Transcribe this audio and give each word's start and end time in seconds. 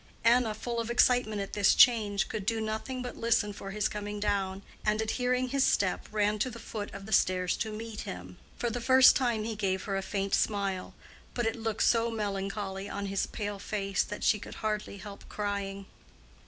Anna, 0.23 0.55
full 0.55 0.79
of 0.79 0.89
excitement 0.89 1.41
at 1.41 1.53
this 1.53 1.75
change, 1.75 2.27
could 2.27 2.43
do 2.43 2.59
nothing 2.59 3.03
but 3.03 3.17
listen 3.17 3.53
for 3.53 3.69
his 3.69 3.87
coming 3.87 4.19
down, 4.19 4.63
and 4.83 4.99
at 4.99 5.09
last 5.09 5.17
hearing 5.17 5.49
his 5.49 5.63
step, 5.63 6.07
ran 6.11 6.39
to 6.39 6.49
the 6.49 6.57
foot 6.57 6.91
of 6.91 7.05
the 7.05 7.11
stairs 7.13 7.55
to 7.57 7.71
meet 7.71 8.01
him. 8.01 8.37
For 8.57 8.71
the 8.71 8.81
first 8.81 9.15
time 9.15 9.43
he 9.43 9.55
gave 9.55 9.83
her 9.83 9.95
a 9.97 10.01
faint 10.01 10.33
smile, 10.33 10.95
but 11.35 11.45
it 11.45 11.55
looked 11.55 11.83
so 11.83 12.09
melancholy 12.09 12.89
on 12.89 13.05
his 13.13 13.27
pale 13.27 13.59
face 13.59 14.01
that 14.01 14.23
she 14.23 14.39
could 14.39 14.55
hardly 14.65 14.97
help 14.97 15.29
crying. 15.29 15.85